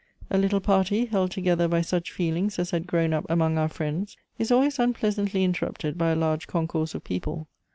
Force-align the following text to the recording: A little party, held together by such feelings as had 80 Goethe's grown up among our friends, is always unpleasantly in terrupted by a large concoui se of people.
A 0.31 0.37
little 0.39 0.61
party, 0.61 1.05
held 1.05 1.29
together 1.29 1.67
by 1.67 1.81
such 1.81 2.11
feelings 2.11 2.57
as 2.57 2.71
had 2.71 2.77
80 2.77 2.81
Goethe's 2.81 2.89
grown 2.89 3.13
up 3.13 3.25
among 3.29 3.59
our 3.59 3.69
friends, 3.69 4.17
is 4.39 4.51
always 4.51 4.79
unpleasantly 4.79 5.43
in 5.43 5.53
terrupted 5.53 5.95
by 5.95 6.09
a 6.09 6.15
large 6.15 6.47
concoui 6.47 6.89
se 6.89 6.97
of 6.97 7.03
people. 7.03 7.47